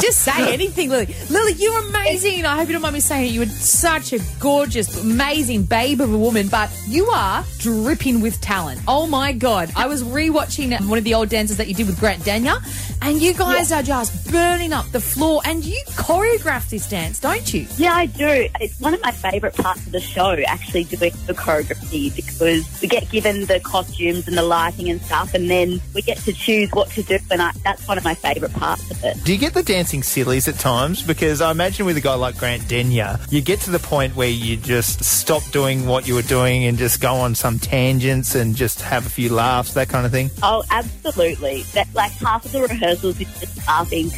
[0.00, 1.14] Just say anything, Lily.
[1.30, 2.44] Lily, you're amazing.
[2.44, 3.32] I hope you don't mind me saying it.
[3.32, 8.40] You are such a gorgeous, amazing babe of a woman, but you are dripping with
[8.40, 8.80] talent.
[8.86, 9.70] Oh my God.
[9.76, 12.56] I was rewatching one of the old dances that you did with Grant Denyer,
[13.00, 17.52] and you guys are just burning up the floor, and you choreographed this dance, don't
[17.54, 17.66] you?
[17.76, 18.48] Yeah, I do.
[18.60, 22.88] It's one of my favourite parts of the show, actually, doing the choreography, because we
[22.88, 26.70] get given the costumes and the lighting and stuff, and then we get to choose
[26.72, 29.22] what to do, and I, that's one of my favourite parts of it.
[29.24, 31.02] Do you get the dancing sillies at times?
[31.02, 34.28] Because I imagine with a guy like Grant Denyer, you get to the point where
[34.28, 38.54] you just stop doing what you were doing and just go on some tangents and
[38.54, 40.30] just have a few laughs, that kind of thing.
[40.42, 41.62] Oh, absolutely.
[41.74, 44.10] That like half of the rehearsals is just laughing.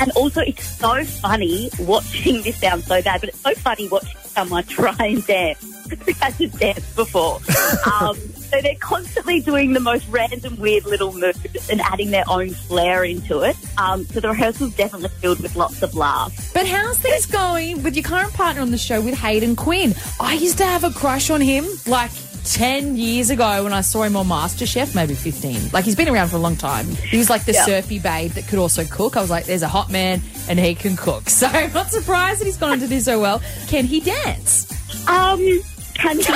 [0.00, 4.16] And also it's so funny watching this sounds so bad, but it's so funny watching
[4.24, 7.36] someone try and dance who hasn't danced before.
[8.00, 12.50] um, so they're constantly doing the most random, weird little moves and adding their own
[12.50, 13.56] flair into it.
[13.78, 16.52] Um, so the rehearsal's definitely filled with lots of laughs.
[16.52, 19.94] But how's things going with your current partner on the show with Hayden Quinn?
[20.20, 22.10] I used to have a crush on him like
[22.44, 25.70] 10 years ago when I saw him on MasterChef, maybe 15.
[25.72, 26.86] Like he's been around for a long time.
[26.86, 27.64] He was like the Yeah.
[27.64, 29.16] surfy babe that could also cook.
[29.16, 31.24] I was like, there's a hot man and he can cook.
[31.34, 33.40] So I'm not surprised that he's gone on to do so well.
[33.66, 34.70] Can he dance?
[35.08, 35.40] Um,
[35.94, 36.26] dance?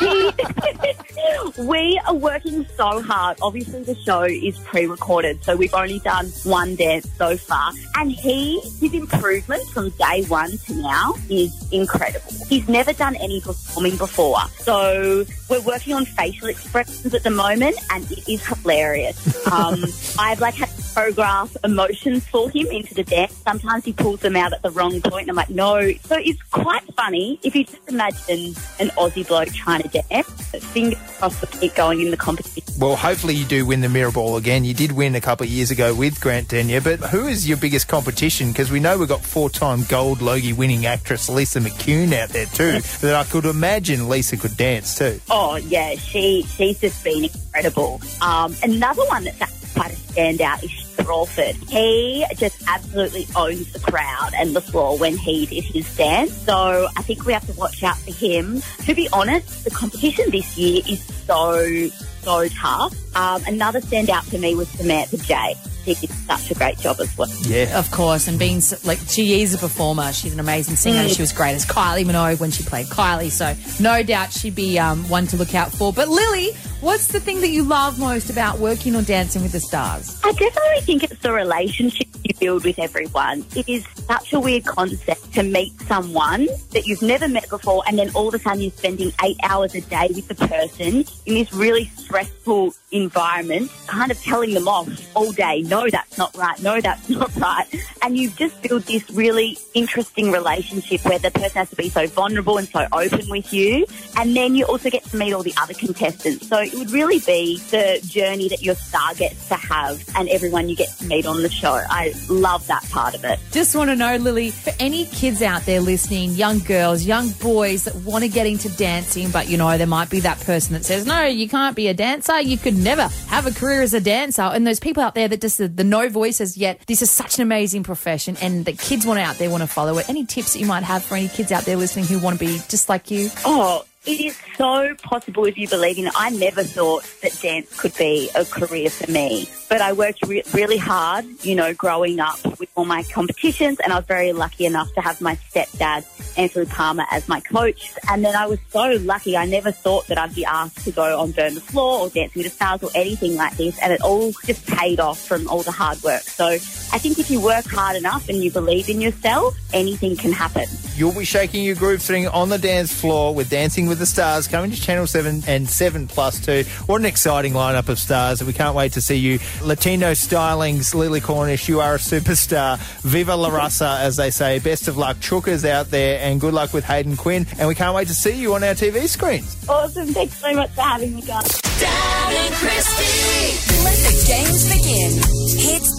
[0.00, 0.30] He-
[1.58, 3.38] we are working so hard.
[3.42, 7.72] Obviously, the show is pre-recorded, so we've only done one dance so far.
[7.96, 12.32] And he, his improvement from day one to now is incredible.
[12.48, 17.76] He's never done any performing before, so we're working on facial expressions at the moment,
[17.90, 19.16] and it is hilarious.
[19.56, 19.84] Um,
[20.18, 23.32] I've like had to choreograph emotions for him into the dance.
[23.32, 25.92] Sometimes he pulls them out at the wrong point, and I'm like, no.
[26.04, 30.28] So it's quite funny if you just imagine an Aussie bloke trying to dance.
[30.72, 32.74] Fingers crossed to keep going in the competition.
[32.78, 34.64] Well, hopefully you do win the mirror ball again.
[34.64, 37.56] You did win a couple of years ago with Grant Denyer, but who is your
[37.56, 38.48] biggest competition?
[38.48, 42.80] Because we know we've got four-time gold Logie winning actress Lisa McCune out there too.
[43.00, 45.20] that I could imagine Lisa could dance too.
[45.30, 48.00] Oh yeah, she she's just been incredible.
[48.20, 51.54] Um, another one that's actually quite a standout is Crawford.
[51.68, 56.32] He just absolutely owns the crowd and the floor when he did his dance.
[56.32, 58.62] So I think we have to watch out for him.
[58.86, 61.88] To be honest, the competition this year is so
[62.22, 62.94] so tough.
[63.14, 65.54] Um, another standout for me was Samantha J.
[65.86, 67.30] She did such a great job as well.
[67.42, 67.78] Yeah.
[67.78, 70.12] Of course, and being like she is a performer.
[70.12, 71.04] She's an amazing singer.
[71.04, 71.14] Mm.
[71.14, 73.30] She was great as Kylie Minogue when she played Kylie.
[73.30, 75.92] So no doubt she'd be um, one to look out for.
[75.92, 79.60] But Lily, what's the thing that you love most about working or dancing with the
[79.60, 80.20] stars?
[80.24, 83.44] I definitely think it's the relationship you build with everyone.
[83.54, 87.98] It is such a weird concept to meet someone that you've never met before, and
[87.98, 91.34] then all of a sudden you're spending eight hours a day with the person in
[91.34, 95.62] this really stressful environment, kind of telling them off all day.
[95.76, 96.62] No, that's not right.
[96.62, 97.66] No, that's not right.
[98.00, 102.06] And you've just built this really interesting relationship where the person has to be so
[102.06, 103.84] vulnerable and so open with you.
[104.16, 106.48] And then you also get to meet all the other contestants.
[106.48, 110.70] So it would really be the journey that your star gets to have and everyone
[110.70, 111.78] you get to meet on the show.
[111.90, 113.38] I love that part of it.
[113.52, 117.84] Just want to know, Lily, for any kids out there listening, young girls, young boys
[117.84, 120.86] that want to get into dancing, but you know, there might be that person that
[120.86, 122.40] says, no, you can't be a dancer.
[122.40, 124.40] You could never have a career as a dancer.
[124.40, 127.36] And those people out there that just the, the no voices yet, this is such
[127.36, 130.08] an amazing profession and the kids want out there want to follow it.
[130.08, 132.44] Any tips that you might have for any kids out there listening who want to
[132.44, 133.30] be just like you?
[133.44, 136.12] Oh, it is so possible if you believe in it.
[136.16, 140.42] I never thought that dance could be a career for me, but I worked re-
[140.54, 144.66] really hard, you know, growing up with all my competitions, and I was very lucky
[144.66, 146.04] enough to have my stepdad
[146.38, 147.90] Andrew Palmer as my coach.
[148.08, 149.36] And then I was so lucky.
[149.36, 152.42] I never thought that I'd be asked to go on Burn the Floor or Dancing
[152.42, 153.78] with the Stars or anything like this.
[153.80, 156.22] And it all just paid off from all the hard work.
[156.22, 160.32] So I think if you work hard enough and you believe in yourself, anything can
[160.32, 160.66] happen.
[160.94, 164.48] You'll be shaking your groove sitting on the dance floor with Dancing with the Stars
[164.48, 166.64] coming to Channel 7 and 7 Plus 2.
[166.86, 168.42] What an exciting lineup of stars.
[168.42, 169.38] We can't wait to see you.
[169.62, 172.78] Latino stylings, Lily Cornish, you are a superstar.
[173.02, 174.58] Viva La Raza, as they say.
[174.58, 175.18] Best of luck.
[175.18, 177.46] Chooka's out there and good luck with Hayden Quinn.
[177.58, 179.56] And we can't wait to see you on our TV screens.
[179.68, 180.08] Awesome.
[180.08, 181.60] Thanks so much for having me, guys.
[181.78, 183.84] Dan and Christy.
[183.84, 185.35] Let the games begin.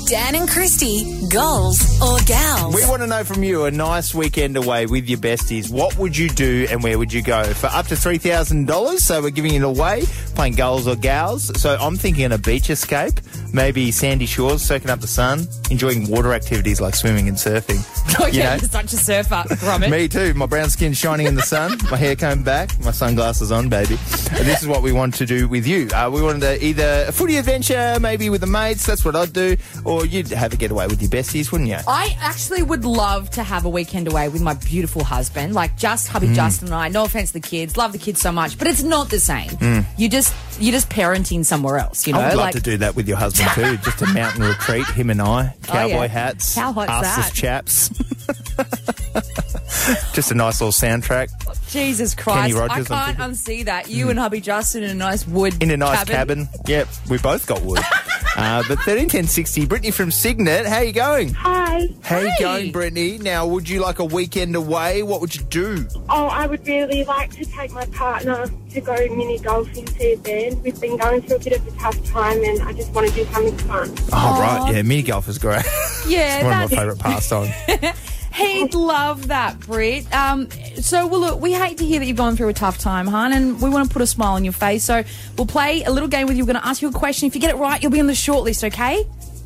[0.08, 2.74] Hits Dan and Christy, goals or gals.
[2.76, 5.72] We want to know from you a nice weekend away with your besties.
[5.72, 7.44] What would you do and where would you go?
[7.54, 10.04] For up to $3,000, so we're giving it away,
[10.36, 11.60] playing goals or gals.
[11.60, 13.20] So I'm thinking a beach escape,
[13.54, 17.84] maybe sandy shores, soaking up the sun, enjoying water activities like swimming and surfing.
[18.20, 18.62] Oh, You yeah, know?
[18.62, 19.92] you're such a surfer, Gromit.
[19.92, 20.34] Me too.
[20.34, 23.94] My brown skin shining in the sun, my hair combed back, my sunglasses on, baby.
[24.32, 25.88] And this is what we want to do with you.
[25.90, 29.34] Uh, we wanted to either a footy adventure, maybe with the mates, that's what I'd
[29.34, 31.78] do, or you'd have a getaway with your besties, wouldn't you?
[31.88, 36.08] I actually would love to have a weekend away with my beautiful husband, like just
[36.08, 36.36] hubby Mm.
[36.36, 36.88] Justin and I.
[36.90, 39.86] No offense to the kids, love the kids so much, but it's not the same.
[39.98, 42.20] You just you're just parenting somewhere else, you know.
[42.20, 42.24] Mm.
[42.24, 43.78] I would love like to do that with your husband too.
[43.84, 46.08] Just a mountain retreat, him and I, cowboy Oh, yeah.
[46.08, 47.32] hats, How hot's that?
[47.34, 47.90] chaps.
[50.14, 51.30] Just a nice little soundtrack
[51.70, 53.90] Jesus Christ, Rogers, I'm I can't unsee that.
[53.90, 56.48] You and hubby Justin in a nice wood in a nice cabin.
[56.66, 57.80] Yep, we both got wood.
[58.38, 60.66] uh, but thirteen ten sixty, Brittany from Cygnet.
[60.66, 61.34] How you going?
[61.34, 61.90] Hi.
[62.04, 63.18] How you going, Brittany?
[63.18, 65.04] Now, would you like a weekend away?
[65.04, 65.86] What would you do?
[66.10, 70.64] Oh, I would really like to take my partner to go mini golfing to band.
[70.64, 73.14] We've been going through a bit of a tough time and I just want to
[73.14, 73.94] do something fun.
[74.14, 75.66] Oh, right, yeah, mini golf is great.
[76.08, 78.07] Yeah, it's one of that's- my favourite pastimes.
[78.38, 80.12] He'd love that, Brit.
[80.14, 83.08] Um, so, well, look, we hate to hear that you've gone through a tough time,
[83.08, 84.84] hon, and we want to put a smile on your face.
[84.84, 85.04] So,
[85.38, 86.44] we'll play a little game with you.
[86.44, 87.28] We're going to ask you a question.
[87.28, 89.06] If you get it right, you'll be on the shortlist, okay?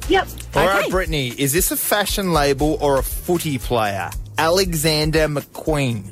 [0.09, 0.27] Yep.
[0.55, 0.91] All right, Okay.
[0.91, 4.09] Brittany, is this a fashion label or a footy player?
[4.37, 6.03] Alexander McQueen.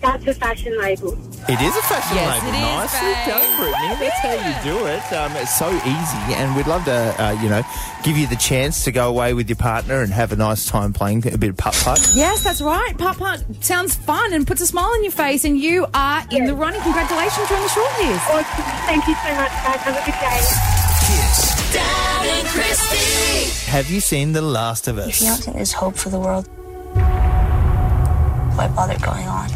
[0.00, 1.12] That's a fashion label.
[1.48, 2.54] It is a fashion Yes, label.
[2.54, 3.26] it is, Nicely babe.
[3.26, 3.94] done, Brittany.
[3.98, 5.12] That's how you do it.
[5.12, 7.62] Um, it's so easy, and we'd love to, uh, you know,
[8.04, 10.92] give you the chance to go away with your partner and have a nice time
[10.92, 12.12] playing a bit of putt putt.
[12.14, 12.96] Yes, that's right.
[12.96, 16.44] Putt putt sounds fun and puts a smile on your face, and you are in
[16.44, 16.80] the running.
[16.82, 18.28] Congratulations, on the shortlist.
[18.30, 18.64] Awesome.
[18.86, 19.80] Thank you so much, guys.
[19.82, 20.40] Have a good day.
[21.72, 23.70] Dan and Christy.
[23.70, 25.08] Have you seen The Last of Us?
[25.08, 25.20] If Us?
[25.22, 26.46] you don't think there's hope for the world,
[28.56, 29.50] why bother going on?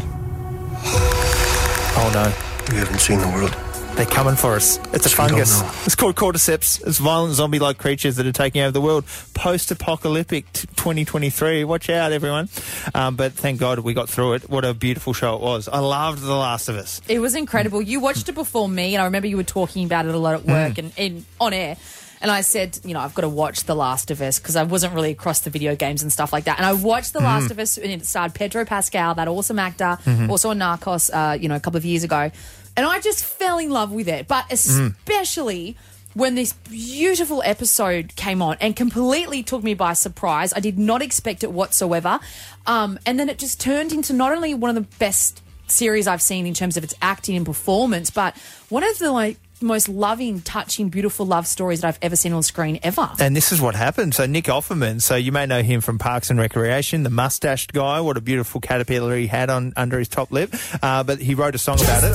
[1.95, 3.55] Oh no, We haven't seen the world.
[3.95, 4.77] they're coming for us.
[4.93, 5.61] It's a We fungus.
[5.85, 6.85] It's called cordyceps.
[6.87, 9.05] It's violent zombie-like creatures that are taking over the world.
[9.35, 11.63] Post-apocalyptic 2023.
[11.63, 12.49] Watch out, everyone.
[12.95, 14.49] Um, but thank God we got through it.
[14.49, 15.67] What a beautiful show it was.
[15.67, 16.99] I loved The Last of Us.
[17.07, 17.81] It was incredible.
[17.81, 20.33] You watched it before me, and I remember you were talking about it a lot
[20.33, 21.77] at work and, and on air.
[22.23, 24.63] And I said, you know, I've got to watch The Last of Us because I
[24.63, 26.57] wasn't really across the video games and stuff like that.
[26.57, 29.97] And I watched The Last of Us, and it starred Pedro Pascal, that awesome actor,
[30.29, 32.31] also on Narcos, uh, you know, a couple of years ago.
[32.77, 35.75] And I just fell in love with it, but especially
[36.13, 40.53] when this beautiful episode came on and completely took me by surprise.
[40.55, 42.19] I did not expect it whatsoever.
[42.67, 46.21] Um, and then it just turned into not only one of the best series I've
[46.21, 48.37] seen in terms of its acting and performance, but
[48.69, 52.43] one of the like most loving, touching, beautiful love stories that I've ever seen on
[52.43, 53.09] screen ever.
[53.19, 54.13] And this is what happened.
[54.13, 58.01] So Nick Offerman, so you may know him from Parks and Recreation, the mustached guy.
[58.01, 60.53] What a beautiful caterpillar he had on under his top lip.
[60.81, 62.13] Uh, but he wrote a song about it.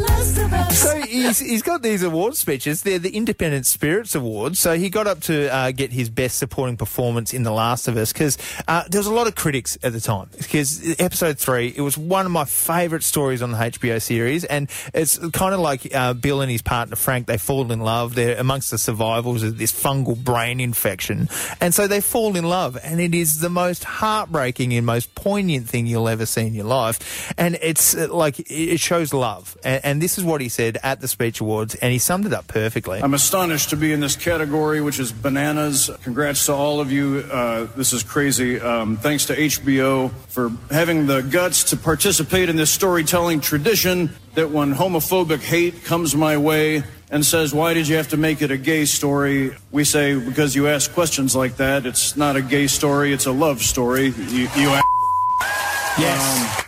[0.36, 2.82] So he's, he's got these award speeches.
[2.82, 4.58] They're the Independent Spirits Awards.
[4.58, 7.96] So he got up to uh, get his best supporting performance in The Last of
[7.96, 8.36] Us because
[8.68, 10.28] uh, there was a lot of critics at the time.
[10.36, 14.68] Because episode three, it was one of my favourite stories on the HBO series, and
[14.92, 17.26] it's kind of like uh, Bill and his partner Frank.
[17.26, 18.14] They fall in love.
[18.14, 21.28] They're amongst the survivals of this fungal brain infection,
[21.62, 22.76] and so they fall in love.
[22.84, 26.66] And it is the most heartbreaking and most poignant thing you'll ever see in your
[26.66, 27.32] life.
[27.38, 28.46] And it's uh, like it-
[28.76, 29.56] it shows love.
[29.64, 32.32] And, and this is what he said at the Speech Awards, and he summed it
[32.32, 33.00] up perfectly.
[33.02, 35.90] I'm astonished to be in this category, which is bananas.
[36.02, 37.24] Congrats to all of you.
[37.30, 38.60] Uh, this is crazy.
[38.60, 44.50] Um, thanks to HBO for having the guts to participate in this storytelling tradition that
[44.50, 48.50] when homophobic hate comes my way and says, Why did you have to make it
[48.50, 49.56] a gay story?
[49.70, 51.86] We say, Because you ask questions like that.
[51.86, 54.06] It's not a gay story, it's a love story.
[54.08, 54.84] You, you ask.
[55.98, 56.65] Yes.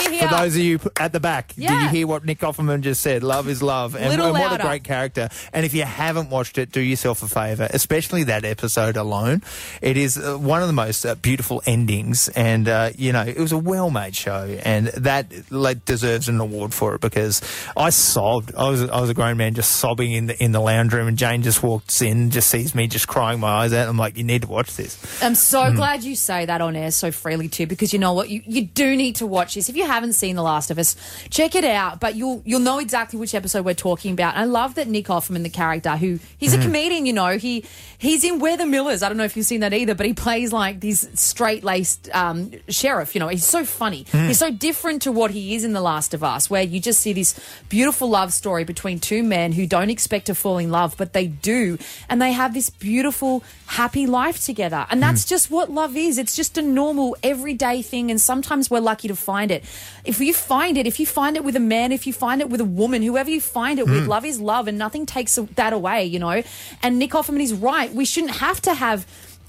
[0.00, 1.84] Here, For those of you at the back, did Yeah.
[1.84, 3.22] you hear what Nick Offerman just said?
[3.22, 3.94] Love is love.
[3.94, 5.28] And, and what a great character.
[5.52, 9.42] And if you haven't watched it, do yourself a favour, especially that episode alone.
[9.82, 12.28] It is uh, one of the most uh, beautiful endings.
[12.28, 14.58] And, uh, you know, it was a well made show.
[14.64, 17.40] And that like, deserves an award for it because
[17.76, 18.54] I sobbed.
[18.56, 21.08] I was, I was a grown man just sobbing in the, in the lounge room.
[21.08, 23.88] And Jane just walks in, just sees me just crying my eyes out.
[23.88, 24.98] I'm like, you need to watch this.
[25.22, 25.76] I'm so Mm.
[25.76, 28.62] glad you say that on air so freely too, because you know what, you, you
[28.66, 29.68] do need to watch this.
[29.68, 30.96] If you haven't seen The Last of Us,
[31.30, 32.00] check it out.
[32.00, 34.36] But you'll you'll know exactly which episode we're talking about.
[34.36, 36.62] I love that Nick Offerman, the character, who he's a Mm.
[36.62, 37.64] comedian, you know, he
[37.98, 39.02] he's in We're the Millers.
[39.02, 42.08] I don't know if you've seen that either, but he plays like this straight laced
[42.14, 43.14] um, sheriff.
[43.14, 44.04] You know, he's so funny.
[44.12, 44.28] Mm.
[44.28, 47.00] He's so different to what he is in The Last of Us, where you just
[47.00, 50.96] see this beautiful love story between two men who don't expect to fall in love,
[50.96, 54.86] but they do, and they have this beautiful, happy life together.
[54.90, 56.18] And that's just what love is.
[56.18, 59.64] It's just a normal, everyday thing, and sometimes we're lucky to find it.
[60.04, 62.50] If you find it, if you find it with a man, if you find it
[62.50, 64.08] with a woman, whoever you find it with, Mm.
[64.08, 66.42] love is love, and nothing takes that away, you know.
[66.82, 67.92] And Nick Offerman is right.
[67.94, 69.06] We shouldn't have to have.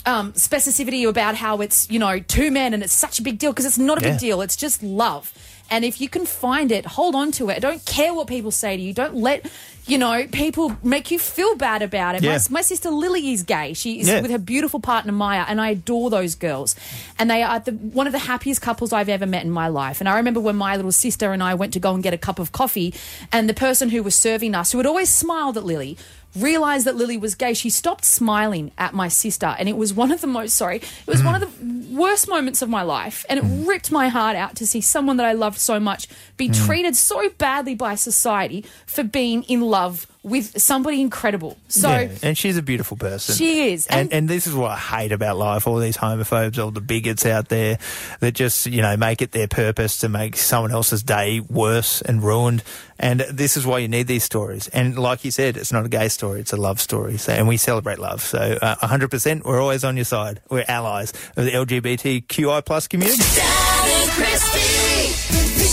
[0.07, 3.51] Um, specificity about how it's you know two men and it's such a big deal
[3.51, 4.11] because it's not a Yeah.
[4.11, 5.33] big deal it's just love
[5.69, 7.59] and if you can find it hold on to it.
[7.61, 8.93] Don't care what people say to you.
[8.93, 9.45] Don't let
[9.87, 12.23] you know people make you feel bad about it.
[12.23, 13.73] My, my sister lily is gay.
[13.73, 14.21] She is Yeah.
[14.21, 16.75] with her beautiful partner maya and i adore those girls.
[17.19, 20.01] And they are the, one of the happiest couples i've ever met in my life.
[20.01, 22.17] And i remember when my little sister and i went to go and get a
[22.17, 22.93] cup of coffee
[23.31, 25.97] and the person who was serving us who had always smiled at lily
[26.35, 29.55] realized that Lily was gay, she stopped smiling at my sister.
[29.57, 32.61] And it was one of the most, sorry, it was one of the worst moments
[32.61, 33.25] of my life.
[33.29, 36.49] And it ripped my heart out to see someone that I loved so much be
[36.49, 36.65] Mm.
[36.65, 41.55] treated so badly by society for being in love with somebody incredible.
[41.67, 41.87] So.
[41.87, 43.35] Yeah, and she's a beautiful person.
[43.35, 43.85] She is.
[43.85, 47.27] And, and this is what I hate about life all these homophobes, all the bigots
[47.27, 47.77] out there
[48.21, 52.23] that just, you know, make it their purpose to make someone else's day worse and
[52.23, 52.63] ruined.
[52.97, 54.67] And this is why you need these stories.
[54.69, 57.17] And like you said, it's not a gay story, it's a love story.
[57.17, 58.21] So, and we celebrate love.
[58.21, 60.41] So uh, 100%, we're always on your side.
[60.49, 63.21] We're allies of the LGBTQI plus community.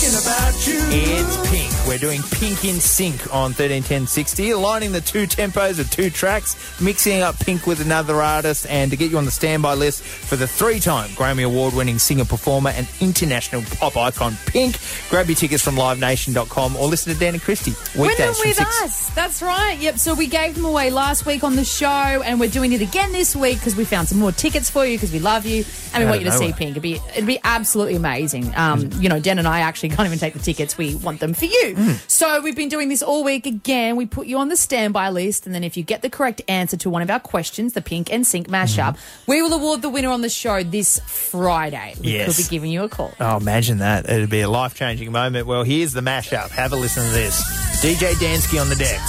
[0.02, 0.66] Dan and Christy.
[0.66, 0.78] Thinking about you.
[0.90, 1.72] It's Pink.
[1.86, 7.22] We're doing Pink in Sync on 131060, aligning the two tempos of two tracks, mixing
[7.22, 10.46] up Pink with another artist, and to get you on the standby list for the
[10.46, 14.78] three time Grammy Award winning singer performer and international pop icon Pink.
[15.10, 18.48] Grab your tickets from livenation.com or listen to Dan and Christy Win them weekdays from
[18.48, 19.10] with 6 us.
[19.14, 19.78] That's right.
[19.78, 19.98] Yep.
[19.98, 23.12] So we gave them away last week on the show, and we're doing it again
[23.12, 26.02] this week because we found some more tickets for you because we love you and
[26.02, 26.52] we Out want you to see.
[26.52, 26.72] Pink.
[26.72, 28.52] It'd be it'd be absolutely amazing.
[28.56, 30.76] Um, you know, Dan and I actually can't even take the tickets.
[30.76, 31.74] We want them for you.
[31.76, 31.92] Hmm.
[32.08, 33.96] So we've been doing this all week again.
[33.96, 36.76] We put you on the standby list, and then if you get the correct answer
[36.78, 39.30] to one of our questions, the Pink and Sync mashup, hmm.
[39.30, 41.94] we will award the winner on the show this Friday.
[42.00, 42.36] We Yes.
[42.36, 43.12] could be giving you a call.
[43.20, 44.08] Oh, imagine that.
[44.08, 45.46] It'd be a life changing moment.
[45.46, 46.50] Well, here's the mashup.
[46.50, 47.42] Have a listen to this.
[47.82, 49.00] DJ Dansky on the deck.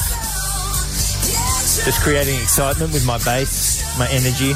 [1.86, 4.54] Just creating excitement with my bass, my energy.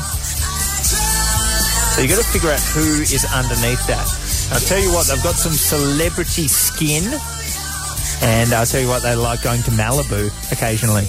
[1.98, 4.06] So you got to figure out who is underneath that.
[4.52, 7.04] I'll tell you what, they've got some celebrity skin.
[8.22, 11.04] And I'll tell you what, they like going to Malibu occasionally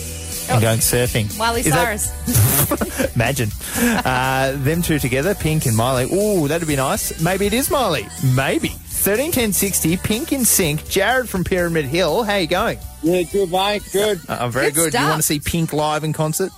[0.51, 1.37] and going surfing.
[1.39, 3.15] Miley Is that- Cyrus.
[3.17, 3.51] Imagine.
[3.77, 6.05] Uh, them two together, Pink and Miley.
[6.13, 7.21] Ooh, that'd be nice.
[7.23, 8.07] Maybe it is Miley.
[8.35, 8.69] Maybe.
[8.69, 10.89] 131060, Pink in Sync.
[10.89, 12.25] Jared from Pyramid Hill.
[12.25, 12.79] How you going?
[13.03, 13.83] Yeah, good, mate.
[13.93, 14.21] Good.
[14.29, 14.95] Uh, I'm very Good good.
[15.01, 16.51] You want to see Pink live in concert?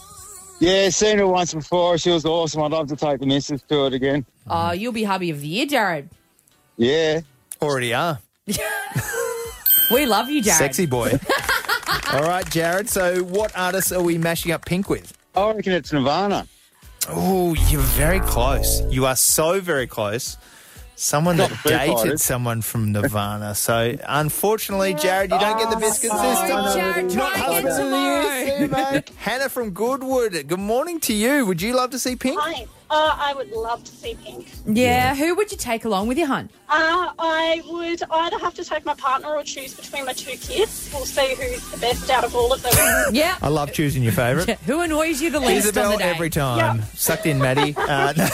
[0.61, 1.99] Yeah, seen her once before.
[1.99, 2.63] She was awesome.
[2.63, 4.25] I'd love to take the missus to it again.
[4.49, 6.09] Oh, you'll be hubby of the year, Jared.
[6.81, 7.21] Yeah.
[7.61, 8.19] Already are.
[9.91, 10.59] We love you, Jared.
[10.59, 11.11] Sexy boy.
[12.13, 12.89] All right, Jared.
[12.89, 15.19] So, what artists are we mashing up Pink with?
[15.35, 16.47] I reckon it's Nirvana.
[17.09, 18.83] Oh, you're very close.
[18.83, 20.37] You are so very close.
[20.95, 22.23] Someone that dated close.
[22.23, 23.57] someone from Nirvana.
[23.57, 26.79] So, unfortunately, Jared, you don't get the biscuits this oh, time.
[26.79, 28.93] Jared, Not try husband again of the year, tomorrow.
[28.93, 29.09] mate.
[29.17, 30.47] Hannah from Goodwood.
[30.47, 31.47] Good morning to you.
[31.47, 32.39] Would you love to see Pink?
[32.41, 32.67] Hi.
[32.91, 34.49] Uh, I would love to see Pink.
[34.67, 36.51] Yeah, who would you take along with you, hun?
[36.69, 40.91] Uh, I would either have to take my partner or choose between my two kids.
[40.93, 42.73] We'll see who's the best out of all of them.
[43.15, 43.39] yeah.
[43.41, 44.59] I love choosing your favourite.
[44.67, 46.11] Who annoys you the least Isabel on the day?
[46.11, 46.83] every time.
[46.95, 47.77] Sucked in Maddie.
[47.91, 48.29] Uh, no,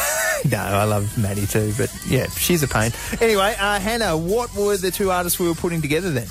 [0.50, 2.90] no, I love Maddie too, but yeah, she's a pain.
[3.22, 6.26] Anyway, uh, Hannah, what were the two artists we were putting together then?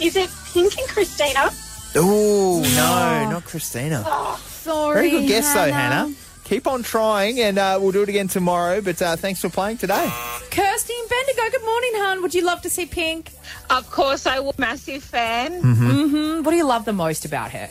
[0.00, 1.50] Is it Pink and Christina?
[1.94, 4.04] Oh, no, not Christina.
[4.46, 4.94] Sorry.
[4.94, 6.12] Very good guess, though, Hannah.
[6.46, 6.60] Hannah.
[6.60, 8.80] Keep on trying, and uh, we'll do it again tomorrow.
[8.80, 10.08] But uh, thanks for playing today.
[10.50, 12.22] Kirsty and Bendigo, good morning, hun.
[12.22, 13.32] Would you love to see Pink?
[13.70, 14.54] Of course, I will.
[14.58, 15.62] Massive fan.
[15.62, 16.42] Mm-hmm.
[16.42, 17.68] What do you love the most about her?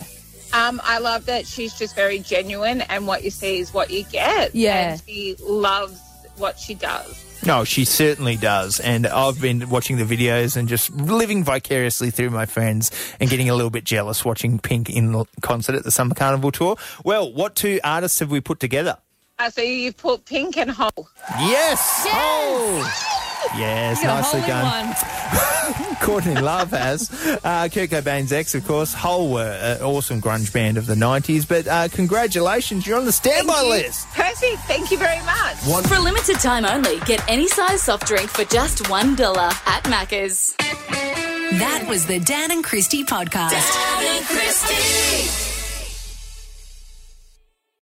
[0.53, 4.03] Um, I love that she's just very genuine, and what you see is what you
[4.03, 4.53] get.
[4.53, 4.91] Yeah.
[4.91, 5.99] and she loves
[6.37, 7.24] what she does.
[7.45, 8.79] No, she certainly does.
[8.79, 12.89] And I've been watching the videos and just living vicariously through my friends
[13.19, 16.75] and getting a little bit jealous watching Pink in concert at the Summer Carnival Tour.
[17.03, 18.97] Well, what two artists have we put together?
[19.37, 21.07] Uh, I see you've put Pink and Hole.
[21.37, 22.03] Yes!
[22.05, 25.95] Yes, You got a nicely hole in done.
[26.01, 27.09] Courtney Love has.
[27.43, 28.93] Uh, Kurt Cobain's ex, of course.
[28.93, 31.47] Hole were an awesome grunge band of the 90s.
[31.47, 33.69] But uh, congratulations, you're on the standby Thank you.
[33.71, 34.07] list.
[34.09, 34.57] Perfect.
[34.67, 35.57] Thank you very much.
[35.87, 40.55] For a limited time only, get any size soft drink for just $1 at Macca's.
[40.57, 43.51] That was the Dan and Christy podcast.
[43.51, 45.44] Dan and Christy.